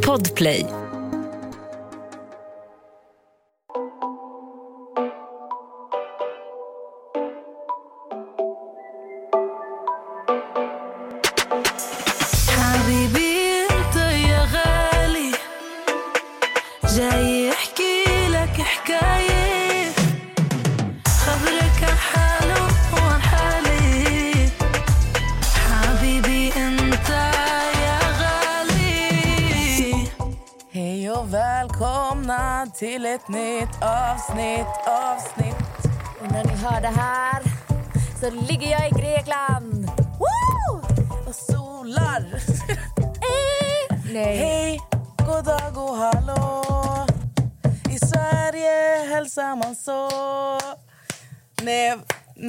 [0.00, 0.79] Podplay.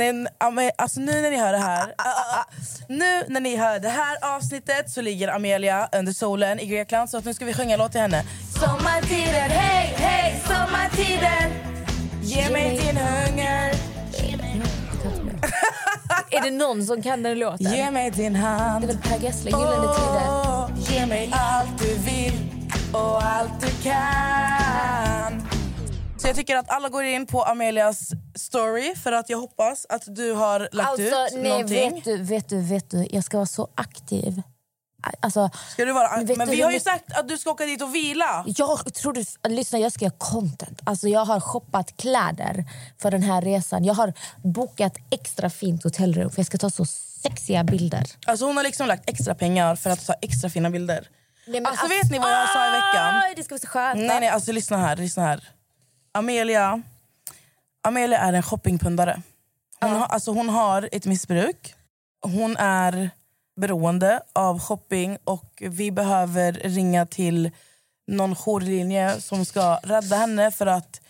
[0.05, 0.27] Men
[0.77, 2.45] alltså nu när ni hör det här ah, ah, ah.
[2.87, 7.17] Nu när ni hör det här avsnittet så ligger Amelia under solen i Grekland så
[7.17, 8.23] att nu ska vi sjunga en låt till henne.
[8.59, 11.52] Sommartiden, hej, hej, sommartiden
[12.23, 13.71] Ge mig din hunger,
[16.31, 17.73] Är det någon som kan den låten?
[17.73, 18.86] ge mig din Det är hand.
[18.86, 20.30] väl Per Gessle, Gyllene Tider.
[20.30, 22.33] Åh, Ge mig allt du vill
[22.93, 25.47] och allt du kan.
[26.17, 30.03] Så jag tycker att alla går in på Amelias story för att jag hoppas att
[30.15, 31.95] du har lagt Alltså, ut nej, någonting.
[31.95, 34.41] vet du, vet du, vet du, jag ska vara så aktiv.
[35.19, 37.65] Alltså, Ska du vara, Vet men vi har ju mycket- sagt att du ska åka
[37.65, 38.43] dit och vila.
[38.47, 40.79] jag tror du, lyssna, jag ska göra content.
[40.83, 42.65] Alltså, jag har shoppat kläder
[43.02, 43.83] för den här resan.
[43.85, 48.03] Jag har bokat extra fint hotellrum för jag ska ta så sexiga bilder.
[48.25, 51.07] Alltså hon har liksom lagt extra pengar för att ta extra fina bilder.
[51.47, 53.15] Nej, men Alltså, vet ni vad jag sa i veckan?
[53.23, 53.97] Aj, Det ska vara så skönt.
[53.99, 54.95] Nej, nej, alltså lyssna här.
[54.95, 55.49] Lyssna här.
[56.13, 56.81] Amelia,
[57.81, 59.21] Amelia är en shoppingpundare.
[59.81, 61.75] Hon, har, alltså, hon har ett missbruk.
[62.21, 63.09] Hon är
[63.55, 67.52] beroende av shopping och vi behöver ringa till
[68.07, 71.02] någon jourlinje som ska rädda henne för att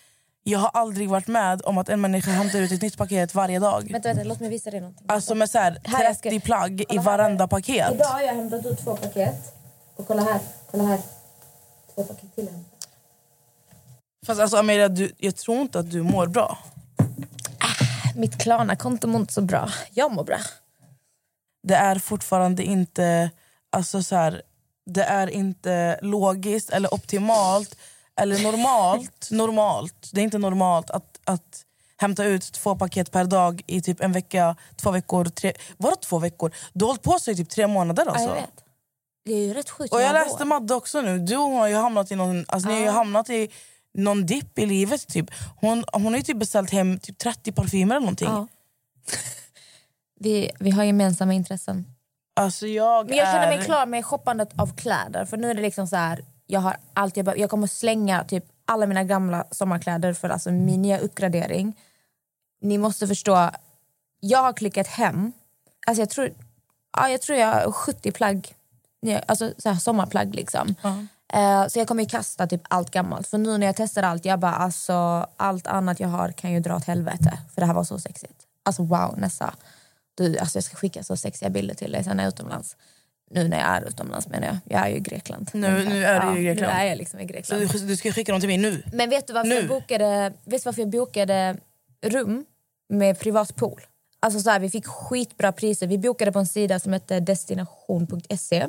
[0.44, 3.60] jag har aldrig varit med om att en människa hämtar ut ett nytt paket varje
[3.60, 3.90] dag.
[3.92, 5.06] Vänta, vänta, låt mig visa dig någonting.
[5.10, 7.06] Alltså med så här, Här, jag ska- 30 plagg i Kolla här.
[7.18, 7.92] varenda paket.
[7.94, 9.56] Idag har jag hämtat ut två paket.
[9.96, 10.40] Och kolla här,
[10.72, 11.00] kolla här.
[11.96, 12.81] Två paket till hämtat.
[14.26, 16.58] Fast alltså Amelia, du, jag tror inte att du mår bra.
[18.16, 19.70] Mitt Klarna-konto mår inte så bra.
[19.92, 20.38] Jag mår bra.
[21.64, 23.32] det är fortfarande inte
[23.70, 24.42] alltså så här,
[24.86, 27.78] det är inte logiskt eller optimalt
[28.16, 29.28] eller normalt.
[29.32, 30.10] normalt.
[30.14, 31.66] Det är inte normalt att, att
[31.98, 35.54] hämta ut två paket per dag i typ en vecka, två veckor, tre...
[35.78, 36.52] Vadå två veckor?
[36.74, 38.28] Du har hållit på så i typ tre månader Ja, alltså.
[38.28, 38.64] jag vet.
[39.26, 39.94] Det är ju rätt sjukt.
[39.94, 40.46] Och jag läste.
[40.46, 41.20] Madde också nu.
[41.20, 43.50] Du och hon har ju hamnat i någon, alltså, ni har hamnat i
[43.94, 45.08] någon dipp i livet.
[45.08, 45.32] Typ.
[45.56, 48.28] Hon, hon har ju typ beställt hem typ 30 parfymer eller någonting.
[48.28, 48.48] Ja.
[50.20, 51.86] Vi, vi har gemensamma intressen.
[52.34, 53.58] Alltså jag, Men jag känner är...
[53.58, 55.26] mig klar med shoppandet av kläder.
[55.26, 57.40] För nu är det liksom så här, jag har allt jag.
[57.40, 61.80] Jag kommer slänga typ alla mina gamla sommarkläder för alltså min nya uppgradering.
[62.62, 63.50] Ni måste förstå,
[64.20, 65.32] jag har klickat hem.
[65.88, 66.30] Alltså jag tror,
[66.98, 68.56] ja, jag tror jag har 70 plagg,
[69.26, 70.76] alltså så här sommarplagg liksom.
[71.34, 73.28] Eh, så jag kommer ju kasta typ allt gammalt.
[73.28, 74.94] För nu när jag testar allt, jag bara alltså
[75.38, 77.38] allt annat jag har kan ju dra åt helvete.
[77.54, 78.34] För det här var så sexigt.
[78.66, 79.54] Alltså wow Nessa.
[80.16, 82.76] Du, alltså jag ska skicka så sexiga bilder till dig sen när jag är utomlands.
[83.32, 84.58] Nu när jag är utomlands menar jag.
[84.66, 85.50] Jag är ju i Grekland.
[85.54, 86.74] Nu- nu är du i Grekland.
[86.74, 87.70] Nu är jag liksom i Så Grekland.
[87.72, 88.84] du, du ska skicka dem till mig nu?
[88.94, 89.56] Men vet du varför Nu?
[89.56, 91.58] jag bokade, vet du varför jag bokade
[92.06, 92.46] rum
[92.90, 93.82] med privat pool?
[94.20, 95.88] Alltså så här, vi fick skitbra priser.
[95.88, 98.68] Vi bokade på en sida som heter destination.se.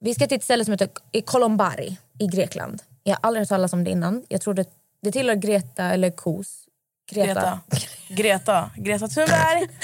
[0.00, 0.88] Vi ska till ett ställe som heter
[1.24, 2.82] Kolombari i Grekland.
[3.02, 4.24] Jag har aldrig hört talas om det innan.
[4.28, 4.64] Jag tror det,
[5.02, 6.64] det tillhör Greta eller Kos.
[7.10, 7.60] Greta.
[8.08, 8.70] Greta.
[8.76, 9.68] Greta Thunberg.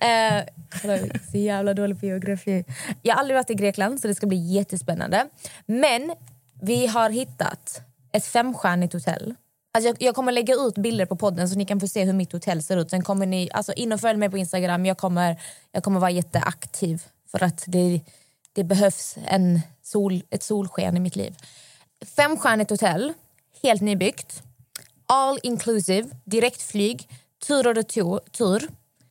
[0.00, 0.44] Eh,
[1.32, 2.64] så jävla dålig på geografi.
[3.02, 5.28] Jag har aldrig varit i Grekland så det ska bli jättespännande.
[5.66, 6.14] Men
[6.62, 7.82] vi har hittat
[8.12, 9.34] ett femstjärnigt hotell.
[9.72, 12.12] Alltså jag, jag kommer lägga ut bilder på podden så ni kan få se hur
[12.12, 12.90] mitt hotell ser ut.
[12.90, 14.86] Sen kommer ni alltså in och följ mig på Instagram.
[14.86, 15.40] Jag kommer,
[15.72, 18.00] jag kommer vara jätteaktiv för att det,
[18.52, 21.36] det behövs en sol, ett solsken i mitt liv.
[22.16, 23.12] Femstjärnigt hotell,
[23.62, 24.42] helt nybyggt.
[25.06, 27.08] All inclusive, direktflyg,
[27.46, 28.20] tur och retur.
[28.30, 28.68] Tur.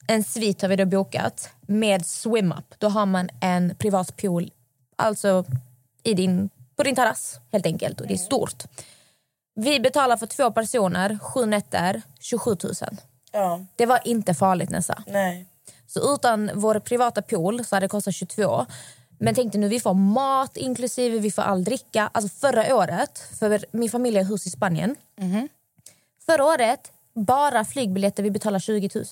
[0.08, 2.76] En svit har vi då bokat med swim-up.
[2.78, 4.52] Då har man en privat pool
[4.96, 5.46] alltså
[6.04, 8.02] i din, på din terrass helt enkelt.
[8.02, 8.64] Och det är stort.
[9.56, 12.74] Vi betalar för två personer, sju nätter, 27 000.
[13.32, 15.04] Ja, Det var inte farligt Nessa.
[15.08, 15.46] nej.
[15.88, 18.66] Så utan vår privata pool så hade det kostat 22.
[19.20, 22.10] Men tänk dig nu, vi får mat inklusive, vi får all dricka.
[22.14, 24.96] Alltså förra året, för min familj har hus i Spanien.
[26.26, 29.06] Förra året, bara flygbiljetter, vi betalar 20 000.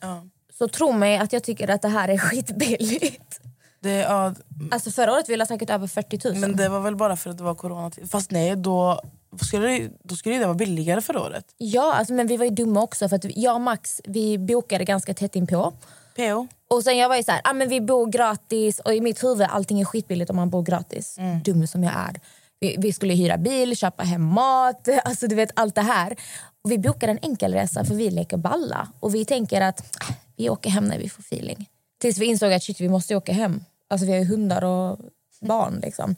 [0.00, 0.24] Ja.
[0.58, 3.40] Så tro mig att jag tycker att det här är skitbilligt.
[3.80, 4.34] Det, ja,
[4.70, 6.36] Alltså förra året ville jag säkert över 40 000.
[6.38, 7.90] men det var väl bara för att det var corona.
[8.10, 9.00] Fast nej, då
[9.42, 11.44] skulle, det, då skulle det vara billigare förra året.
[11.58, 13.08] Ja, alltså, men vi var ju dumma också.
[13.08, 15.72] För att jag och Max vi bokade ganska tätt inpå.
[16.18, 16.46] PO.
[16.70, 18.78] Och sen jag var ju så här, ah, men vi bor gratis.
[18.78, 21.16] Och i mitt huvud allting är skitbilligt om man bor gratis.
[21.44, 22.20] Dum som jag är.
[22.60, 26.16] Vi, vi skulle hyra bil, köpa hem mat, alltså du vet allt det här.
[26.64, 28.88] Och vi bokade en enkelresa för vi leker balla.
[29.00, 31.68] Och vi tänker att ah, vi åker hem när vi får feeling.
[32.00, 33.64] Tills vi insåg att shit, vi måste åka hem.
[33.90, 34.98] Alltså vi har ju hundar och
[35.40, 36.16] barn liksom.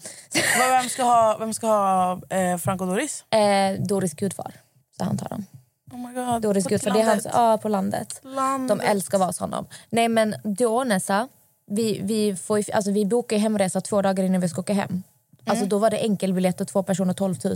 [0.58, 3.24] Vem ska ha, vem ska ha eh, Frank och Doris?
[3.30, 4.52] eh, Doris gudfar,
[4.98, 5.46] så han tar dem.
[5.92, 6.40] Oh.
[6.40, 8.20] Doris gudfar, det är hans, ja, på landet.
[8.22, 8.78] Landet.
[8.78, 9.66] De älskar att vara hos honom.
[9.90, 11.28] Nej men då Nessa,
[11.66, 15.02] vi, vi, får, alltså, vi bokar hemresa två dagar innan vi ska åka hem.
[15.46, 17.54] Alltså då var det enkelbiljetter, två personer 12 000.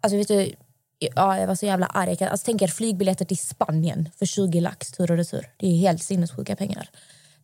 [0.00, 0.52] Alltså vet du,
[0.98, 2.24] ja, jag var så jävla arg.
[2.24, 5.50] Alltså, tänk er flygbiljetter till Spanien för 20 lax tur och retur.
[5.56, 6.90] Det är helt sinnessjuka pengar.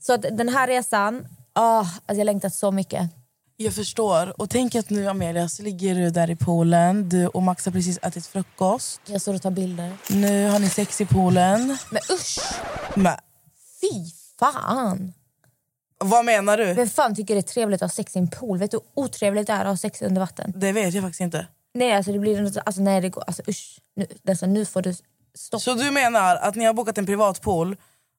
[0.01, 3.11] Så att den här resan, ah, alltså, jag längtat så mycket.
[3.63, 4.41] Jag förstår.
[4.41, 7.09] Och tänk att nu Amelia så ligger du där i poolen.
[7.09, 9.01] Du och Max har precis ätit frukost.
[9.07, 9.93] Jag står och tar bilder.
[10.11, 11.79] Nu har ni sex i poolen.
[11.91, 12.39] Men usch,
[12.95, 13.17] Men,
[13.81, 15.13] fy fan!
[15.99, 16.75] vad menar du?
[16.75, 18.59] Vem fan tycker det är trevligt att ha sex i en pool?
[18.59, 20.53] Vet du hur otrevligt det är att ha sex under vatten?
[20.57, 21.47] Det vet jag faktiskt inte.
[21.75, 23.79] Nej, alltså det blir något, alltså nej det går, alltså usch.
[23.97, 24.95] Nu, alltså, nu får du
[25.35, 25.63] stopp.
[25.63, 27.77] Så du menar att ni har bokat en privat pool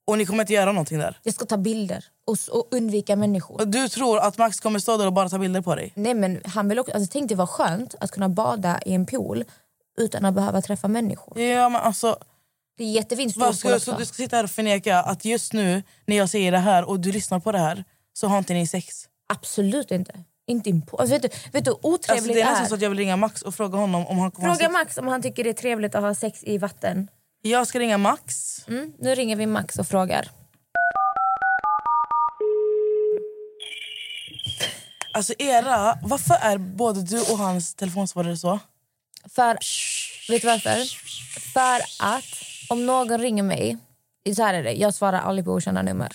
[0.07, 1.17] och ni kommer inte göra någonting där?
[1.23, 3.61] Jag ska ta bilder och, och undvika människor.
[3.61, 5.91] Och du tror att Max kommer stå där och bara ta bilder på dig?
[5.95, 9.05] Nej men han vill också, alltså tänk det var skönt att kunna bada i en
[9.05, 9.43] pool
[9.97, 11.39] utan att behöva träffa människor.
[11.39, 12.17] Ja men alltså,
[12.77, 15.83] Det är jättefint vad ska, så du ska sitta här och förneka att just nu
[16.05, 17.83] när jag säger det här och du lyssnar på det här
[18.13, 19.05] så har inte ni sex?
[19.33, 20.13] Absolut inte.
[20.47, 20.97] Inte in på.
[20.97, 22.99] Alltså, vet, du, vet du hur Alltså, otrevligt det är nästan så att jag vill
[22.99, 24.69] ringa Max och fråga honom om han kommer Fråga.
[24.69, 27.07] Max om han tycker det är trevligt att ha sex i vatten.
[27.45, 28.59] Jag ska ringa Max.
[28.67, 30.29] Mm, nu ringer vi Max och frågar.
[35.13, 38.59] Alltså era, varför är både du och hans telefonsvarare så?
[39.29, 39.57] För,
[40.31, 40.85] vet du varför?
[41.53, 42.23] För att
[42.69, 43.77] om någon ringer mig,
[44.35, 46.11] så här är det, jag svarar aldrig på okända nummer.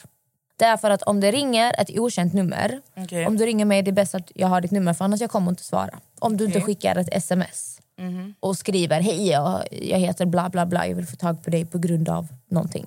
[0.57, 3.27] Det är för att om det ringer ett okänt nummer, Okej.
[3.27, 5.31] om du ringer mig det är bäst att jag har ditt nummer för annars jag
[5.31, 6.01] kommer inte svara.
[6.19, 6.67] Om du inte Okej.
[6.67, 8.35] skickar ett sms Mm-hmm.
[8.41, 11.67] och skriver hej jag, jag heter bla bla bla, jag vill få tag på dig
[11.67, 12.87] på grund av någonting.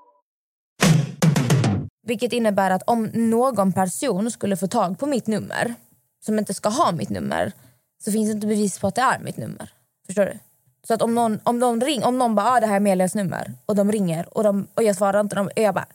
[2.03, 5.75] Vilket innebär att om någon person skulle få tag på mitt nummer
[6.25, 7.51] som inte ska ha mitt nummer
[8.03, 9.69] så finns det inte bevis på att det är mitt nummer.
[10.05, 10.39] Förstår du?
[10.87, 13.15] Så att om någon, om de ring, om någon bara ah, det här är Amelias
[13.15, 15.85] nummer och de ringer och, de, och jag svarar inte dem och jag bara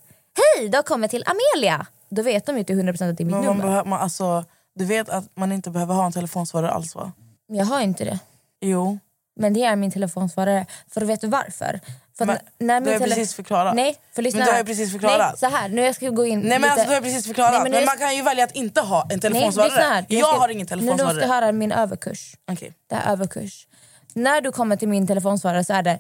[0.58, 1.86] hej, du har kommit till Amelia.
[2.08, 3.68] Då vet de ju till 100% att det är mitt Men man nummer.
[3.68, 4.44] behö- man, alltså,
[4.74, 7.12] du vet att man inte behöver ha en telefonsvarare alls va?
[7.48, 8.18] Men jag har inte det.
[8.60, 8.98] Jo.
[9.40, 10.66] Men det är min telefonsvarare.
[10.88, 11.80] För vet du varför?
[12.18, 13.74] För Men, när du min har tele- precis förklarat.
[13.76, 14.60] Nej, för lyssna Men du har här.
[14.64, 15.18] ju precis förklarat.
[15.18, 16.72] Nej, så här, nu jag ska gå in Nej men lite...
[16.72, 17.52] alltså, du har precis förklarat.
[17.52, 19.68] Nej, men men man kan ju välja att inte ha en Nej, telefonsvarare.
[19.70, 20.06] lyssna här.
[20.08, 21.16] jag ska- har ingen Nu du telefonsvarare.
[21.20, 22.36] ska höra min överkurs.
[22.52, 22.72] Okej.
[22.86, 23.66] Det är överkurs.
[24.14, 25.98] När du kommer till min telefonsvarare så är det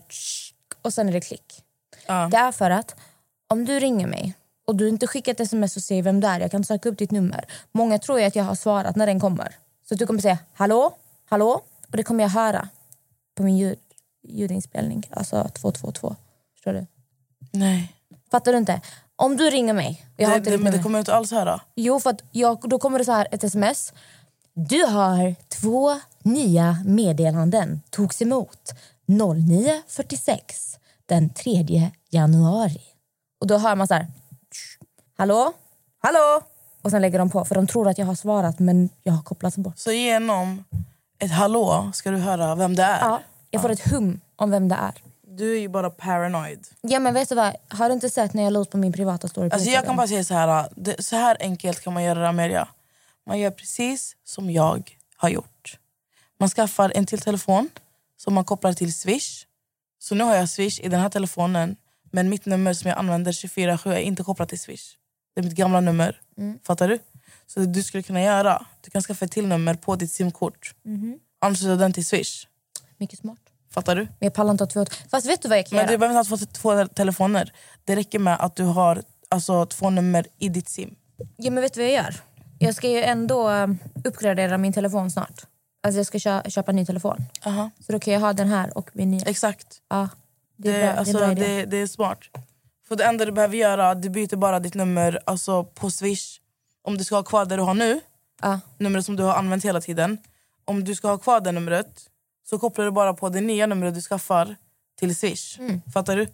[0.82, 1.62] och sen är det klick.
[2.06, 2.28] Ja.
[2.30, 2.94] Det är för att
[3.48, 4.34] om du ringer mig
[4.66, 6.98] och du inte skickar ett sms och säger vem det är, jag kan söka upp
[6.98, 7.44] ditt nummer.
[7.72, 9.54] Många tror ju att jag har svarat när den kommer.
[9.88, 10.96] Så du kommer säga hallå,
[11.30, 12.68] hallå och det kommer jag höra
[13.36, 13.78] på min ljud,
[14.28, 15.08] ljudinspelning.
[15.10, 16.16] Alltså 222.
[16.54, 16.86] Förstår du?
[17.52, 17.92] Nej.
[18.30, 18.80] Fattar du inte?
[19.16, 21.60] Om du ringer mig, jag Det, inte det, men det kommer inte alls höra.
[21.74, 23.92] Jo, för jag, då kommer det så här ett sms.
[24.54, 27.82] Du har två nya meddelanden.
[27.90, 28.72] Togs emot
[29.06, 30.38] 09.46
[31.06, 32.80] den 3 januari.
[33.40, 34.06] Och då hör man så här...
[34.52, 34.78] "Tsch,
[35.18, 35.52] Hallå?
[35.98, 36.40] Hallå?
[36.82, 39.22] Och sen lägger de på, för de tror att jag har svarat men jag har
[39.22, 39.78] kopplats bort.
[39.78, 40.64] Så genom
[41.18, 43.00] ett hallå ska du höra vem det är.
[43.00, 43.20] Ja,
[43.56, 44.94] jag får ett hum om vem det är.
[45.22, 46.66] Du är ju bara paranoid.
[46.80, 48.92] Ja men vet du vad, har du inte sett när jag la ut på min
[48.92, 50.68] privata story Alltså jag kan bara säga så här.
[50.76, 52.68] Det, så här enkelt kan man göra det Amelia.
[53.26, 55.78] Man gör precis som jag har gjort.
[56.38, 57.68] Man skaffar en till telefon
[58.16, 59.46] som man kopplar till Swish.
[59.98, 61.76] Så nu har jag Swish i den här telefonen.
[62.10, 64.96] Men mitt nummer som jag använder 24-7 är inte kopplat till Swish.
[65.34, 66.20] Det är mitt gamla nummer.
[66.62, 66.98] Fattar du?
[67.46, 70.74] Så det du skulle kunna göra, du kan skaffa ett till nummer på ditt simkort.
[71.38, 72.46] Ansluta den till Swish.
[72.96, 73.38] Mycket smart.
[73.76, 74.02] Fattar du?
[74.02, 74.86] Men jag pallar inte ha två...
[75.10, 75.92] Fast vet du vad jag kan Men göra?
[75.92, 77.52] du behöver inte ha två, två telefoner.
[77.84, 80.94] Det räcker med att du har alltså, två nummer i ditt sim.
[81.36, 82.14] Ja, men vet du vad jag gör?
[82.58, 83.66] Jag ska ju ändå eh,
[84.04, 85.46] uppgradera min telefon snart.
[85.82, 87.24] Alltså jag ska kö- köpa en ny telefon.
[87.44, 87.70] Aha.
[87.86, 89.22] Så då kan jag ha den här och min nya.
[89.26, 89.66] Exakt.
[89.88, 90.08] Ja,
[90.56, 91.56] det Det, är, det alltså, är en bra idé.
[91.56, 92.18] det, det är smart.
[92.88, 96.40] För det enda du behöver göra, du byter bara ditt nummer alltså, på swish.
[96.82, 98.00] Om du ska ha kvar det du har nu,
[98.42, 98.60] Ja.
[98.78, 100.18] numret som du har använt hela tiden.
[100.64, 102.02] Om du ska ha kvar det numret
[102.50, 104.56] så kopplar du bara på det nya numret du skaffar
[104.98, 105.58] till swish.
[105.58, 105.80] Mm.
[105.94, 106.26] Fattar du?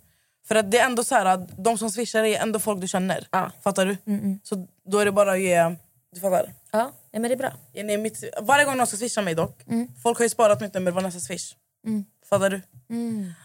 [0.48, 2.88] För att det är ändå så här att de som swishar är ändå folk du
[2.88, 3.26] känner.
[3.30, 3.50] Ja.
[3.62, 3.96] Fattar du?
[4.06, 5.76] Mm, Så då är det bara att ge...
[6.14, 6.54] Du fattar?
[6.72, 7.52] Ja, ja, men det är bra.
[7.74, 9.88] Ner mitt, varje gång någon ska swisha mig dock, Mm.
[10.02, 11.54] folk har ju sparat mitt nummer var nästa swish.
[12.28, 12.60] Fattar du?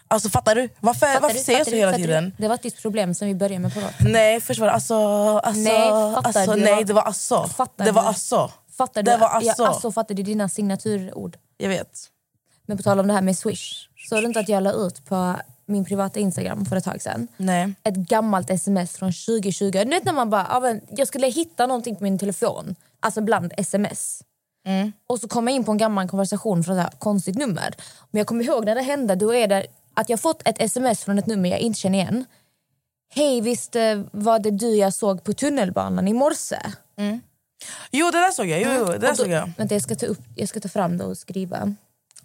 [0.08, 0.68] Alltså fattar du?
[0.80, 1.44] Varför, Fattar varför du?
[1.44, 1.76] säger jag så du?
[1.76, 1.96] hela du?
[1.98, 2.32] tiden?
[2.38, 3.90] Det var ett ditt problem som vi började med på rad.
[4.00, 4.94] Nej, först var det alltså...
[5.38, 6.60] alltså Nej, fattar alltså, du?
[6.60, 7.44] Nej, det var alltså.
[7.48, 8.08] Fattar det var du?
[8.08, 8.50] alltså.
[8.78, 9.10] Fattar du?
[9.10, 9.62] Det var alltså.
[9.62, 11.36] Ja, alltså fattar du dina signaturord?
[11.56, 11.98] Jag vet.
[12.68, 13.88] Men på tal om det här med Swish.
[14.08, 17.28] Såg du inte att jag la ut på min privata Instagram för ett tag sedan?
[17.36, 17.74] Nej.
[17.82, 19.70] Ett gammalt sms från 2020.
[19.70, 22.74] Du vet när man bara, men jag skulle hitta någonting på min telefon.
[23.00, 24.22] Alltså bland sms.
[24.66, 24.92] Mm.
[25.06, 27.74] Och så kom jag in på en gammal konversation från ett konstigt nummer.
[28.10, 31.04] Men jag kommer ihåg när det hände, då är det att jag fått ett sms
[31.04, 32.24] från ett nummer jag inte känner igen.
[33.14, 36.58] Hej, visst eh, var det du jag såg på tunnelbanan i morse?
[37.90, 38.60] Jo, det där såg jag.
[38.60, 39.50] Jo, jo, det där då, såg jag.
[39.56, 41.74] Vänta, jag ska ta, upp, jag ska ta fram det och skriva.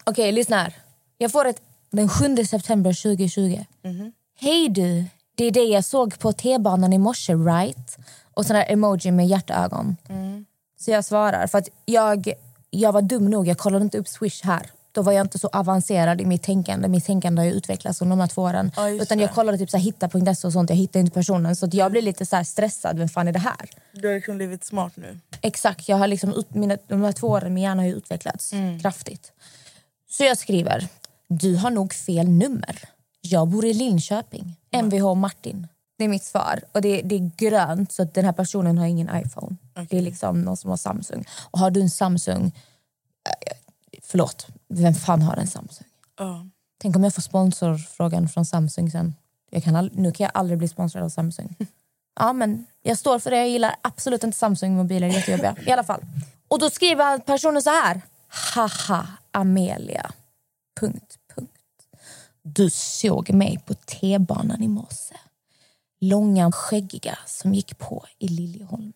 [0.03, 0.73] Okej, lyssna här.
[1.17, 3.65] Jag får ett den 7 september 2020.
[3.83, 4.11] Mhm.
[4.39, 5.05] Hej du,
[5.35, 7.97] det är det jag såg på T-banan i morse, right?
[8.33, 9.97] Och sån här emoji med hjärtögon.
[10.09, 10.45] Mm.
[10.79, 12.33] Så jag svarar, för att jag,
[12.69, 14.71] jag var dum nog, jag kollade inte upp Swish här.
[14.91, 16.87] Då var jag inte så avancerad i mitt tänkande.
[16.87, 18.71] Mitt tänkande har ju utvecklats under de här två åren.
[18.75, 21.55] Ja, Utan jag kollade typ så här, hitta.se och sånt, jag hittade inte personen.
[21.55, 23.69] Så jag blev lite så stressad, vem fan är det här?
[23.91, 25.19] Du har liksom blivit smart nu.
[25.41, 28.53] Exakt, jag har liksom ut, mina, de här två åren min hjärna har ju utvecklats
[28.81, 29.31] kraftigt.
[30.17, 30.87] Så jag skriver,
[31.27, 32.89] du har nog fel nummer.
[33.21, 35.67] Jag bor i Linköping, Mvh Martin.
[35.97, 36.61] Det är mitt svar.
[36.71, 39.55] Och det, det är grönt så att den här personen har ingen iPhone.
[39.89, 41.25] Det är liksom någon som har Samsung.
[41.51, 43.57] Och har du en Samsung, eh,
[44.01, 45.87] förlåt, vem fan har en Samsung?
[46.17, 46.45] Ja.
[46.77, 49.15] Tänk om jag får sponsorfrågan från Samsung sen.
[49.49, 51.55] Jag kan nu kan jag aldrig bli sponsrad av Samsung.
[52.19, 53.37] Ja, men jag står för det.
[53.37, 55.07] Jag gillar absolut inte Samsung-mobiler.
[55.07, 55.55] Jättejobbiga.
[55.67, 56.01] I alla fall.
[56.47, 58.01] Och då skriver personen så här.
[58.33, 60.11] Haha, Amelia.
[60.79, 61.51] Punkt, punkt.
[62.41, 65.15] Du såg mig på T-banan i morse.
[65.99, 68.93] Långa skäggiga som gick på i Liljeholmen.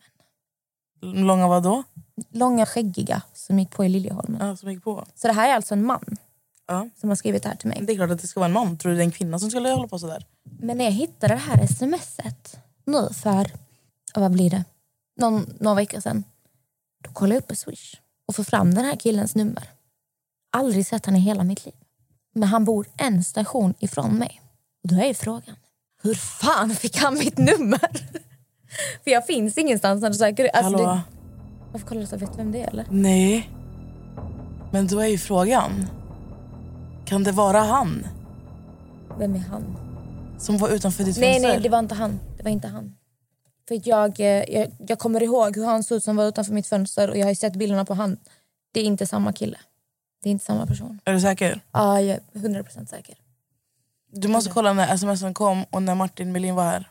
[1.01, 1.84] Långa vadå?
[2.29, 4.48] Långa skäggiga som gick på i Liljeholmen.
[4.48, 5.06] Ja, som gick på.
[5.15, 6.17] Så det här är alltså en man
[6.67, 6.89] Ja.
[6.96, 7.79] som har skrivit det här till mig.
[7.82, 8.77] Det är klart att det ska vara en man.
[8.77, 10.25] Tror du det är en kvinna som skulle hålla på sådär?
[10.44, 13.51] Men när jag hittade det här smset nu för,
[14.15, 14.63] vad blir det,
[15.20, 16.24] någon, några veckor sedan.
[17.03, 17.96] Då kollade jag upp på Swish
[18.27, 19.63] och får fram den här killens nummer.
[20.57, 21.75] Aldrig sett han i hela mitt liv.
[22.36, 24.41] Men han bor en station ifrån mig.
[24.84, 25.55] Och då är ju frågan,
[26.03, 27.79] hur fan fick han mitt nummer?
[29.03, 30.50] för jag finns ingenstans när du söker.
[30.53, 30.89] Alltså, Hallå?
[30.89, 31.01] det,
[31.72, 32.17] varför kollar du så?
[32.17, 32.86] Vet du vem det är eller?
[32.89, 33.50] Nej.
[34.72, 35.72] Men då är ju frågan.
[37.05, 38.07] Kan det vara han
[39.19, 39.63] Vem är han?
[40.39, 41.50] som var utanför ditt Nej, fönster?
[41.50, 42.19] nej, det var inte han.
[42.38, 42.96] Det var inte han.
[43.67, 46.67] För jag, eh, jag, jag kommer ihåg hur han såg ut som var utanför mitt
[46.67, 48.17] fönster och jag har sett bilderna på han.
[48.71, 49.57] Det är inte samma kille.
[50.24, 51.00] Det är inte samma person.
[51.05, 51.62] Är du säker?
[51.71, 53.15] Ja, jag är 100% säker.
[54.12, 56.89] Du måste kolla när smsen kom och när Martin Melin var här.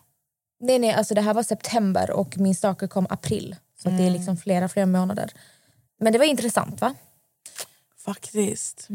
[0.61, 3.57] Nej, nej, alltså det här var september och min stalker kom april.
[3.83, 5.33] Så att det är liksom flera, flera månader.
[6.01, 6.95] Men det var intressant va?
[7.99, 8.89] Faktiskt.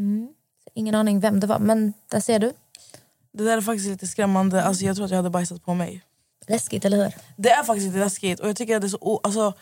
[0.74, 2.52] Ingen aning vem det var, men där ser du.
[3.32, 4.64] Det där är faktiskt lite skrämmande.
[4.64, 6.02] Alltså, jag tror att jag hade bajsat på mig.
[6.46, 7.12] Läskigt, eller hur?
[7.36, 9.52] Det är faktiskt lite läskigt och jag tycker att det är så o- alltså,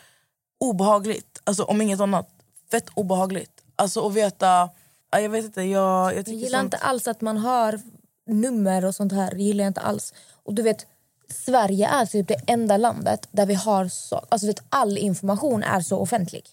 [0.61, 1.41] obehagligt.
[1.45, 2.29] Alltså, om inget annat.
[2.71, 3.51] Fett obehagligt.
[3.77, 4.69] Alltså att veta...
[5.11, 6.75] ja, Jag vet inte, jag, jag Jag gillar sånt...
[6.75, 7.81] inte alls att man har
[8.27, 9.31] nummer och sånt här.
[9.35, 10.15] Det gillar jag inte alls.
[10.45, 10.87] Och du vet,
[11.29, 14.25] Sverige är typ det enda landet där vi har så...
[14.29, 16.47] Alltså vet, all information är så offentlig.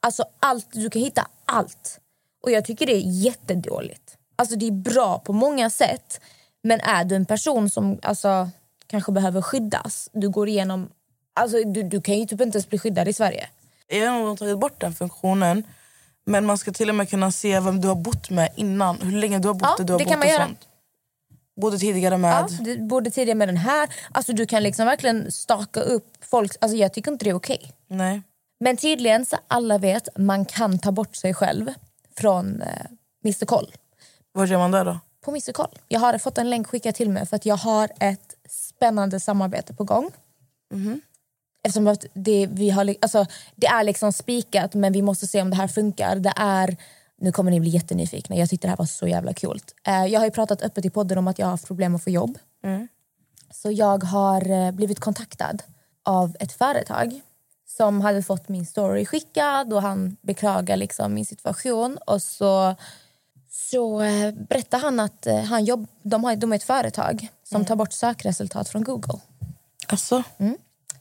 [0.00, 2.00] Alltså allt, du kan hitta allt.
[2.42, 4.16] Och jag tycker det är jättedåligt.
[4.36, 6.20] Alltså det är bra på många sätt.
[6.62, 8.50] Men är du en person som alltså,
[8.88, 10.88] kanske behöver skyddas, du går igenom...
[11.34, 13.48] Alltså du, du kan ju typ inte ens bli skyddad i Sverige.
[13.86, 15.62] Jag har nog tagit bort den funktionen.
[16.26, 19.00] Men man ska till och med kunna se vem du har bott med innan.
[19.00, 20.46] Hur länge du har bott Ja, där du har det bott kan man och göra.
[20.46, 20.68] sånt.
[21.60, 22.32] Bodde tidigare med.
[22.32, 23.88] Ja, du bodde tidigare med den här.
[24.12, 26.52] Alltså du kan liksom verkligen staka upp folk.
[26.60, 27.72] Alltså jag tycker inte det är okej.
[27.86, 28.22] Nej.
[28.60, 31.72] Men tydligen så alla vet man kan ta bort sig själv
[32.16, 32.68] från eh,
[33.24, 33.72] Mr Koll.
[34.32, 34.98] Vart gör man det då?
[35.24, 35.78] På Mr Koll.
[35.88, 39.74] Jag har fått en länk skickad till mig för att jag har ett spännande samarbete
[39.74, 40.10] på gång.
[41.62, 43.26] Eftersom att det, vi har, alltså,
[43.56, 46.16] det är liksom spikat men vi måste se om det här funkar.
[46.16, 46.76] Det är,
[47.20, 48.36] nu kommer ni bli jättenyfikna.
[48.36, 49.60] Jag tyckte det här var så jävla kul.
[49.86, 52.04] Eh, jag har ju pratat öppet i podden om att jag har haft problem att
[52.04, 52.38] få jobb.
[53.50, 55.62] Så jag har eh, blivit kontaktad
[56.02, 57.20] av ett företag
[57.66, 61.98] som hade fått min story skickad och han beklagar liksom min situation.
[62.06, 62.74] Och så,
[63.50, 67.76] så eh, berättar han att han jobb, de, har, de är ett företag som tar
[67.76, 69.18] bort sökresultat från Google.
[69.86, 70.22] Alltså,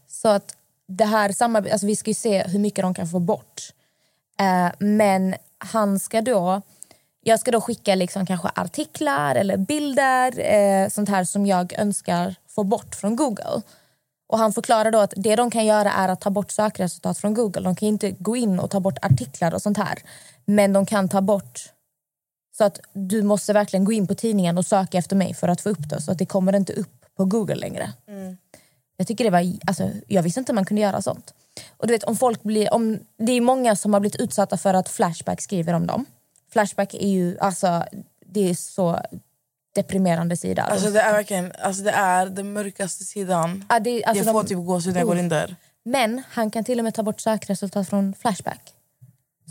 [0.07, 0.55] Så att
[0.87, 3.61] det här samarbetet, alltså vi ska ju se hur mycket de kan få bort.
[4.39, 6.61] Eh, men han ska då,
[7.21, 12.35] jag ska då skicka liksom kanske artiklar eller bilder, eh, sånt här som jag önskar
[12.47, 13.61] få bort från Google.
[14.27, 17.33] Och han förklarar då att det de kan göra är att ta bort sökresultat från
[17.33, 17.61] Google.
[17.61, 19.99] De kan inte gå in och ta bort artiklar och sånt här.
[20.45, 21.73] Men de kan ta bort
[22.57, 25.61] så att du måste verkligen gå in på tidningen och söka efter mig för att
[25.61, 26.01] få upp det.
[26.01, 27.93] Så att det kommer inte upp på Google längre.
[28.97, 31.33] Jag tycker det var, alltså, jag visste inte man kunde göra sånt.
[31.77, 34.73] Och du vet om folk blir, om, det är många som har blivit utsatta för
[34.73, 36.05] att Flashback skriver om dem.
[36.51, 37.85] Flashback är ju, alltså
[38.25, 38.99] det är så
[39.75, 40.63] deprimerande sida.
[40.63, 43.65] alltså det är verkligen alltså det är den mörkaste sidan.
[43.69, 45.55] Ja, det, alltså jag får de- typ gåshud när jag går in där.
[45.83, 48.73] Men han kan till och med ta bort sökresultat från Flashback.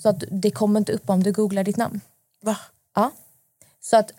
[0.02, 2.00] Så att det kommer inte upp om du googlar ditt namn.
[2.42, 2.56] Va?
[2.96, 3.10] Ja.
[3.80, 4.10] Så att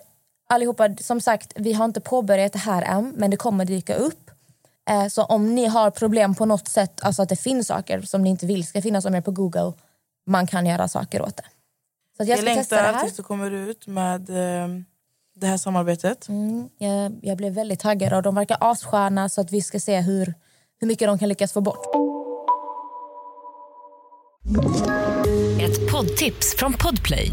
[0.48, 4.30] allihopa, som sagt, vi har inte påbörjat det här än, men det kommer dyka upp.
[4.90, 8.22] Eh, Så om ni har problem på något sätt, alltså att det finns saker som
[8.22, 9.72] ni inte vill ska finnas om er på Google,
[10.26, 11.44] man kan göra saker åt det.
[12.16, 13.04] Så att jag Jag, ska testa det längtar här.
[13.04, 14.68] tills du kommer ut med eh,
[15.34, 16.28] det här samarbetet.
[16.28, 20.00] Mm, jag, jag blev väldigt taggad och de verkar assköna så att vi ska se
[20.00, 20.34] hur,
[20.80, 21.86] hur mycket de kan lyckas få bort.
[25.60, 27.32] Ett poddtips från Podplay.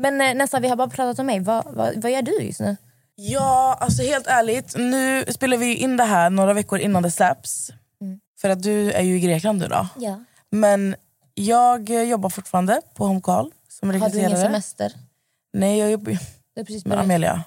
[0.00, 1.40] Men eh, nästan, vi har bara pratat om mig.
[1.40, 2.76] Vad, vad, vad gör du just nu?
[3.14, 4.74] Ja, alltså helt ärligt.
[4.76, 7.70] Nu spelar vi in det här några veckor innan det släpps.
[8.40, 9.88] För att du är ju i Grekland nu då.
[9.96, 10.24] Ja.
[10.50, 10.96] Men
[11.34, 14.42] jag jobbar fortfarande på Home Call som Har du ingen rekryterare.
[14.42, 14.92] semester?
[15.52, 16.18] Nej, jag jobbar ju
[16.84, 16.98] med.
[16.98, 17.44] Amelia.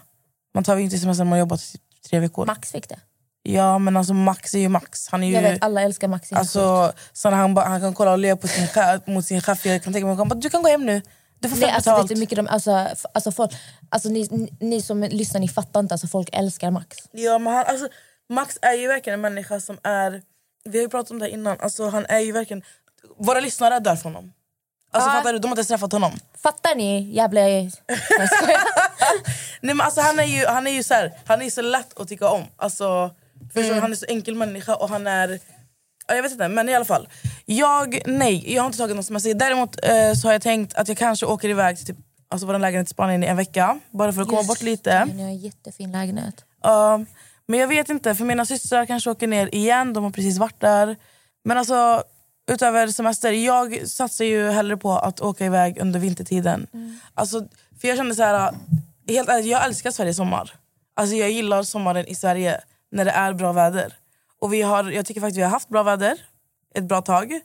[0.53, 2.45] Man tar ju inte semester när man jobbat i typ tre veckor.
[2.45, 2.99] Max fick det.
[3.43, 5.07] Ja, men alltså Max är ju Max.
[5.07, 5.33] Han är ju...
[5.33, 6.33] Jag vet, alla älskar Max.
[6.33, 9.65] Alltså, så han, bara, han kan kolla och le på sin chef, mot sin chef.
[9.65, 11.01] Jag kan tänka mig han bara, du kan gå hem nu.
[11.43, 12.71] Du får Nej, alltså, vet du hur mycket de, alltså,
[13.13, 13.51] alltså, folk,
[13.89, 16.97] alltså, ni, ni- som lyssnar ni fattar inte, alltså, folk älskar Max.
[17.11, 17.87] Ja, men han, alltså,
[18.29, 20.21] Max är ju verkligen en människa som är...
[20.65, 21.57] Vi har ju pratat om det här innan.
[21.59, 22.63] Alltså, han är ju verkligen...
[23.17, 24.33] Våra lyssnare dör för honom.
[24.91, 25.13] Alltså, Ja.
[25.13, 25.39] fattar du?
[25.39, 26.11] De har inte träffat honom.
[26.43, 27.41] Fattar ni jävla...
[27.49, 27.71] Jag.
[29.61, 31.99] Nej, men alltså, han är ju, han är ju så, här, han är så lätt
[31.99, 32.43] att tycka om.
[32.57, 33.11] Alltså,
[33.55, 33.81] Mm.
[33.81, 35.39] Han är så enkel människa och han är...
[36.07, 37.07] Ja, jag vet inte, men i alla fall.
[37.45, 39.33] Jag, nej, jag har inte tagit någon semester.
[39.33, 41.97] Däremot eh, så har jag tänkt att jag kanske åker iväg till typ,
[42.29, 43.79] alltså, vår lägenhet i Spanien i en vecka.
[43.91, 45.05] Bara för att komma bort lite.
[45.05, 46.45] Ni har en jättefin lägenhet.
[46.63, 47.05] Ja,
[47.47, 49.93] men jag vet inte, för mina systrar kanske åker ner igen.
[49.93, 50.95] De har precis varit där.
[51.45, 52.03] Men alltså,
[52.51, 56.67] utöver semester, jag satsar ju hellre på att åka iväg under vintertiden.
[57.13, 57.47] Alltså,
[57.81, 58.53] för jag känner så här,
[59.07, 60.53] helt ärligt, jag älskar Sveriges sommar.
[60.95, 62.61] Alltså, jag gillar sommaren i Sverige
[62.91, 63.93] när det är bra väder.
[64.43, 66.17] Och vi har, jag tycker faktiskt vi har haft bra väder
[66.75, 67.39] ett bra tag.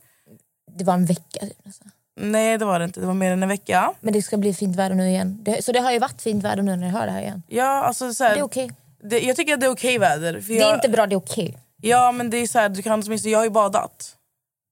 [0.79, 1.41] Det var en vecka.
[1.41, 1.91] Typ, nästan.
[2.17, 3.95] Nej det var det inte, det var mer än en vecka.
[4.01, 5.39] Men det ska bli fint väder nu igen.
[5.43, 7.43] Det, så det har ju varit fint väder nu när jag hör det här igen.
[7.49, 8.71] Ja, alltså, så här, Det är okej.
[9.03, 10.41] det, jag tycker att det är okej väder.
[10.41, 11.59] För Det jag, är inte bra, det är okej.
[11.77, 14.17] Ja men det är så här, du kan åtminstone, jag har ju badat.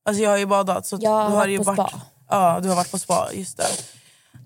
[0.04, 0.86] Alltså jag har ju badat.
[0.86, 2.00] Så Jag har du har varit ju på varit, spa.
[2.30, 3.66] Ja du har varit på spa, just det.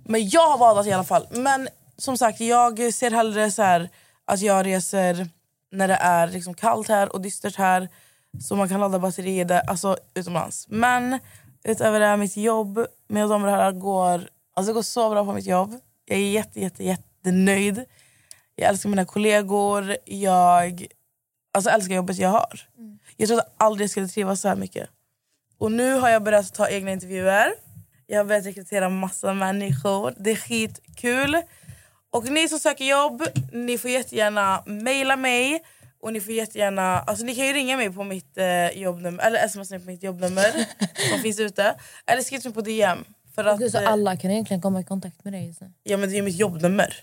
[0.04, 1.26] Men jag har badat i alla fall.
[1.30, 3.88] Men som sagt jag ser hellre så här
[4.24, 5.28] att jag reser
[5.70, 7.88] när det är liksom kallt här och dystert här.
[8.40, 10.66] Så man kan ladda batterier där, alltså utomlands.
[10.68, 11.18] Men
[11.64, 15.24] utöver det här, mitt jobb, mina damer och herrar, går, alltså det går så bra
[15.24, 15.80] på mitt jobb.
[16.04, 17.84] Jag är jätte, jätte, jättenöjd.
[18.54, 19.96] Jag älskar mina kollegor.
[20.04, 20.86] Jag
[21.52, 22.60] alltså, älskar jobbet jag har.
[23.16, 24.88] Jag trodde aldrig jag skulle trivas så här mycket.
[25.58, 27.52] Och nu har jag börjat ta egna intervjuer.
[28.06, 30.14] Jag har börjat rekrytera massa människor.
[30.18, 31.36] Det är skitkul.
[32.10, 35.62] Och ni som söker jobb, ni får jättegärna mejla mig.
[36.02, 39.44] Och ni får jättegärna, alltså ni kan ju ringa mig på mitt eh, jobbnummer, eller
[39.44, 40.52] sms mig på mitt jobbnummer
[41.10, 41.74] som finns ute.
[42.06, 42.98] Eller skriv mig på DM.
[43.34, 45.72] För att, Gud, så eh, alla kan egentligen komma i kontakt med dig just nu.
[45.82, 46.94] ja men det är mitt jobbnummer.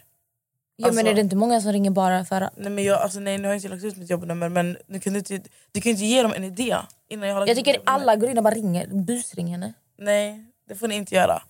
[0.75, 2.53] Ja, Alltså- men är det inte många som ringer bara för att...
[2.57, 4.99] Nej, men jag, alltså, nej, nu har jag inte lagt ut mitt jobbnummer men du
[4.99, 5.41] kan inte,
[5.71, 6.75] du kan inte ge dem en idé
[7.09, 7.99] innan jag har lagt Jag ut tycker jobbnummer.
[8.01, 8.87] alla går in och bara ringer.
[8.87, 9.73] Busring henne.
[9.97, 11.41] Nej, det får ni inte göra.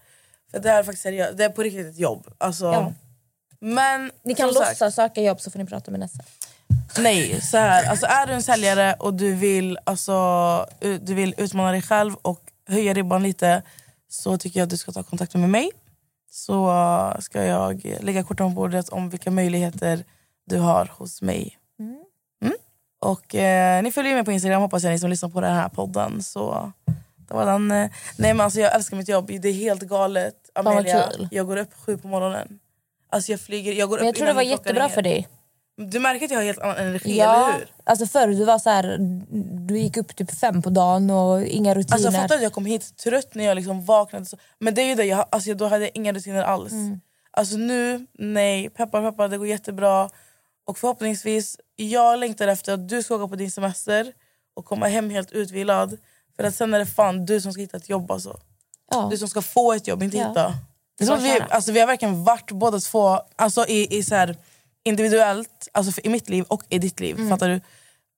[0.52, 1.38] För det här är faktiskt seriöst.
[1.38, 2.28] Det är på riktigt ett jobb.
[2.38, 2.93] Alltså, Ja.
[3.60, 6.24] Men Ni kan som sagt, låtsas söka jobb så får ni prata med Nessa.
[6.98, 7.89] Nej, så här.
[7.89, 12.41] Alltså, är du en säljare och du vill, alltså, du vill utmana dig själv och
[12.67, 13.62] höja ribban lite
[14.10, 15.72] så tycker jag att du ska ta kontakt med mig.
[16.32, 16.74] Så
[17.20, 20.04] ska jag lägga korten på bordet om vilka möjligheter
[20.46, 21.58] du har hos mig.
[21.80, 22.54] Mm.
[23.00, 25.70] Och eh, Ni följer mig på Instagram hoppas jag, ni som lyssnar på den här
[25.70, 26.24] podden.
[26.24, 26.72] Så
[27.17, 30.36] det var den, eh, nej, men alltså, jag älskar mitt jobb, det är helt galet.
[30.56, 32.60] Amelia, jag går upp sju på morgonen.
[33.10, 34.96] Alltså jag flyger, jag går Men jag upp tror det var jättebra ringer.
[34.96, 35.28] för dig.
[35.78, 37.67] Du märker att jag har helt annan energi, eller Ja, hur?
[37.84, 38.98] alltså förr du var så här,
[39.67, 41.93] du gick upp typ fem på dagen och inga rutiner.
[41.93, 44.26] Alltså fattar att jag kom hit trött när jag liksom vaknade.
[44.26, 44.38] Så.
[44.60, 46.72] Men det är ju det, jag, alltså då hade jag inga rutiner alls.
[46.72, 47.00] Mm.
[47.32, 48.70] Alltså nu, nej.
[48.70, 50.10] Peppar peppar, det går jättebra.
[50.67, 54.13] Och förhoppningsvis, jag längtar efter att du ska åka på din semester
[54.56, 55.98] och komma hem helt utvilad.
[56.36, 58.39] För att sen är det fan du som ska hitta ett jobb alltså.
[58.91, 59.08] ja.
[59.12, 60.28] Du som ska få ett jobb, inte Ja.
[60.28, 60.54] hitta.
[61.01, 64.38] Att vi, alltså, vi har verkligen varit båda två alltså, i, i så här,
[64.83, 67.15] individuellt, alltså för, i mitt liv och i ditt liv.
[67.15, 67.29] Mm.
[67.29, 67.62] Fattar du?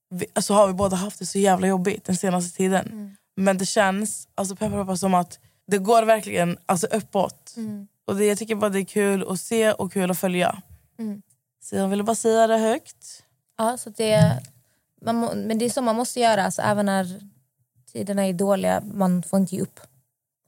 [0.09, 2.85] Vi, alltså, har vi båda haft det så jävla jobbigt den senaste tiden.
[2.85, 3.15] Mm.
[3.35, 7.53] Men det känns, alltså, peppar, peppar, som att det går verkligen alltså, uppåt.
[7.57, 7.87] Mm.
[8.05, 10.61] Och det, jag tycker bara det är kul att se och kul att följa.
[10.99, 11.21] Mm.
[11.63, 13.23] Så jag ville bara säga det högt.
[13.57, 14.39] Ja, så det,
[15.01, 17.19] man må, men det är så man måste göra, alltså, även när
[17.93, 18.81] tiderna är dåliga.
[18.93, 19.79] Man får inte ge upp.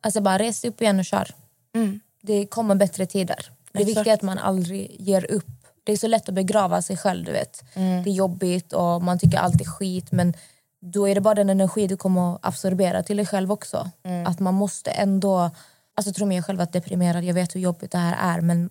[0.01, 1.31] Alltså bara res upp igen och kör.
[1.75, 1.99] Mm.
[2.21, 3.51] Det kommer bättre tider.
[3.71, 3.97] Det Exakt.
[3.97, 5.47] viktiga är att man aldrig ger upp.
[5.83, 7.25] Det är så lätt att begrava sig själv.
[7.25, 7.63] du vet.
[7.73, 8.03] Mm.
[8.03, 10.11] Det är jobbigt och man tycker allt är skit.
[10.11, 10.33] Men
[10.81, 13.89] då är det bara den energi du kommer att absorbera till dig själv också.
[14.03, 14.27] Mm.
[14.27, 15.51] Att man måste ändå...
[15.95, 17.23] Alltså tror mig jag själv varit deprimerad.
[17.23, 18.41] Jag vet hur jobbigt det här är.
[18.41, 18.69] Men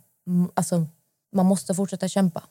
[0.54, 0.86] alltså,
[1.32, 2.42] man måste fortsätta kämpa.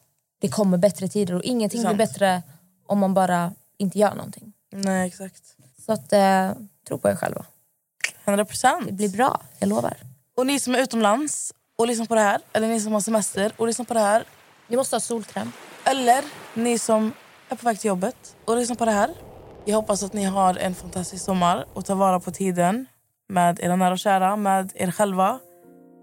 [0.41, 2.41] Det kommer bättre tider och ingenting blir bättre
[2.85, 4.53] om man bara inte gör någonting.
[4.71, 5.43] Nej exakt.
[5.85, 6.51] Så att, eh,
[6.87, 7.45] tro på er själva.
[8.25, 8.85] 100 procent.
[8.85, 9.97] Det blir bra, jag lovar.
[10.39, 13.51] Och ni som är utomlands och lyssnar på det här, eller ni som har semester
[13.57, 14.23] och lyssnar på det här.
[14.67, 15.51] Ni måste ha solkräm.
[15.85, 16.23] Eller
[16.53, 17.13] ni som
[17.49, 19.09] är på väg till jobbet och lyssnar på det här.
[19.65, 22.85] Jag hoppas att ni har en fantastisk sommar och tar vara på tiden
[23.29, 25.39] med era nära och kära, med er själva.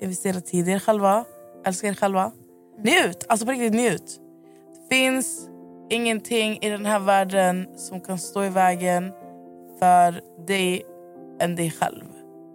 [0.03, 1.25] Investera tid i er själva,
[1.67, 2.33] älska er själva.
[2.79, 3.27] Njut!
[3.29, 4.21] Alltså på riktigt, njut.
[4.75, 5.49] Det finns
[5.91, 9.13] ingenting i den här världen som kan stå i vägen
[9.79, 10.83] för dig
[11.41, 12.05] än dig själv.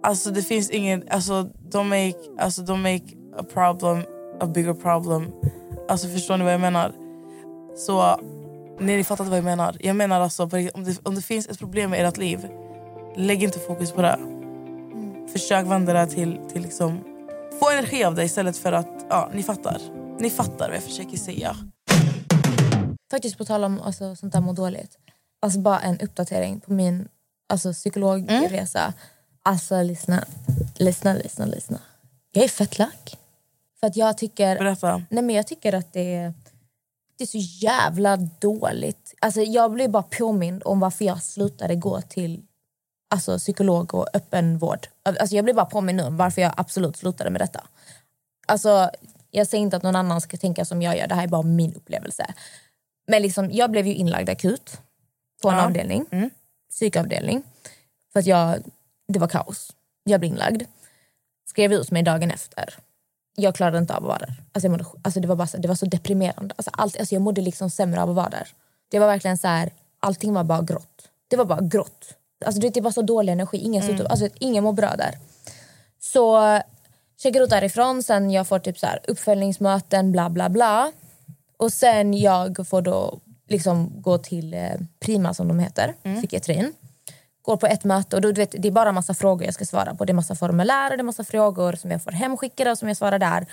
[0.02, 1.08] Alltså det finns ingen...
[1.10, 3.04] Alltså don't make, alltså, don't make
[3.38, 4.04] a problem
[4.40, 5.32] a bigger problem.
[5.88, 6.92] Alltså förstår ni vad jag menar?
[7.76, 8.20] Så
[8.78, 9.76] nej, ni fattar inte vad jag menar.
[9.80, 10.48] Jag menar alltså om
[10.84, 12.48] det, om det finns ett problem i ert liv,
[13.16, 14.18] lägg inte fokus på det.
[15.32, 17.04] Försök vända det till, till liksom,
[17.60, 19.78] få energi av det istället för att, ja ni fattar.
[20.18, 21.56] Ni fattar vad jag försöker säga.
[23.10, 24.98] Faktiskt på tal om alltså, sånt där må dåligt.
[25.42, 27.08] Alltså bara en uppdatering på min
[27.48, 28.92] alltså, psykologresa.
[29.42, 30.24] Alltså lyssna,
[30.76, 31.80] lyssna, lyssna, lyssna.
[32.32, 33.18] Jag är fett lack.
[33.80, 34.58] För att jag tycker...
[34.58, 35.02] Berätta.
[35.10, 36.34] Nej, men jag tycker att det är,
[37.18, 39.14] det är så jävla dåligt.
[39.20, 42.42] Alltså, jag blev bara påmind om varför jag slutade gå till
[43.10, 44.88] alltså, psykolog och öppenvård.
[45.02, 47.66] Alltså, jag blev bara påmind nu om varför jag absolut slutade med detta.
[48.46, 48.90] Alltså,
[49.30, 51.06] jag säger inte att någon annan ska tänka som jag gör.
[51.06, 52.34] Det här är bara min upplevelse.
[53.06, 54.80] Men liksom, jag blev ju inlagd akut
[55.42, 55.64] på en Ja.
[55.64, 56.06] avdelning.
[56.10, 56.30] Mm.
[56.70, 57.42] Psykavdelning.
[58.12, 58.62] För att jag,
[59.12, 59.70] det var kaos.
[60.04, 60.62] Jag blev inlagd.
[61.48, 62.74] Skrev ut mig dagen efter.
[63.36, 64.34] Jag klarade inte av att vara där.
[64.52, 66.54] Alltså jag mådde, alltså det, var bara så, det var så deprimerande.
[66.58, 68.48] Alltså allt, alltså jag mådde liksom sämre av att vara där.
[68.90, 69.70] Det var verkligen så här,
[70.00, 71.08] allting var bara grått.
[71.28, 72.14] Det var bara grått.
[72.44, 73.58] Alltså det, var så dålig energi.
[73.58, 74.06] Ingen, mm.
[74.10, 75.18] alltså, ingen mår bra där.
[76.00, 76.58] Så
[77.22, 80.92] checkar ut därifrån, sen jag får typ så här uppföljningsmöten, bla bla bla.
[81.56, 84.70] Och sen jag får då liksom gå till eh,
[85.00, 86.72] Prima som de heter, psykiatrin.
[87.42, 89.64] Går på ett möte och då, du vet, det är bara massa frågor jag ska
[89.64, 90.04] svara på.
[90.04, 92.88] Det är massa formulär och det är massa frågor som jag får hemskickade och som
[92.88, 93.46] jag svarar där.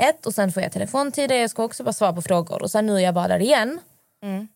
[0.00, 2.62] Ett och sen får jag telefontider, jag ska också bara svara på frågor.
[2.62, 3.80] Och sen nu är jag bara där igen.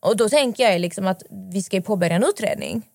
[0.01, 2.89] Och då tänker jag liksom att vi ska ju påbörja en utredning.